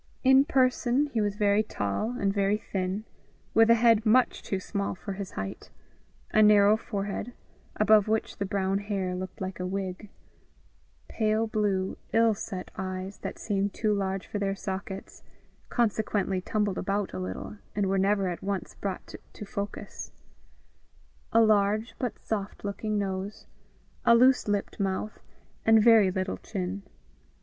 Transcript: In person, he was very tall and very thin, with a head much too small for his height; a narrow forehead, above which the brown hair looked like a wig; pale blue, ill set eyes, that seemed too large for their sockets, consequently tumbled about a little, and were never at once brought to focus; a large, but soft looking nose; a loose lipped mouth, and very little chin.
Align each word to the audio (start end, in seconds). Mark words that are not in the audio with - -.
In 0.23 0.45
person, 0.45 1.11
he 1.13 1.21
was 1.21 1.35
very 1.35 1.61
tall 1.61 2.15
and 2.19 2.33
very 2.33 2.57
thin, 2.57 3.03
with 3.53 3.69
a 3.69 3.75
head 3.75 4.03
much 4.03 4.41
too 4.41 4.59
small 4.59 4.95
for 4.95 5.13
his 5.13 5.33
height; 5.33 5.69
a 6.31 6.41
narrow 6.41 6.75
forehead, 6.75 7.33
above 7.75 8.07
which 8.07 8.37
the 8.37 8.45
brown 8.47 8.79
hair 8.79 9.13
looked 9.13 9.39
like 9.41 9.59
a 9.59 9.65
wig; 9.67 10.09
pale 11.07 11.45
blue, 11.45 11.99
ill 12.13 12.33
set 12.33 12.71
eyes, 12.75 13.19
that 13.19 13.37
seemed 13.37 13.75
too 13.75 13.93
large 13.93 14.25
for 14.25 14.39
their 14.39 14.55
sockets, 14.55 15.21
consequently 15.69 16.41
tumbled 16.41 16.79
about 16.79 17.13
a 17.13 17.19
little, 17.19 17.57
and 17.75 17.85
were 17.85 17.99
never 17.99 18.27
at 18.27 18.41
once 18.41 18.73
brought 18.73 19.13
to 19.33 19.45
focus; 19.45 20.11
a 21.31 21.41
large, 21.41 21.93
but 21.99 22.17
soft 22.17 22.65
looking 22.65 22.97
nose; 22.97 23.45
a 24.03 24.15
loose 24.15 24.47
lipped 24.47 24.79
mouth, 24.79 25.19
and 25.63 25.83
very 25.83 26.09
little 26.09 26.37
chin. 26.37 26.81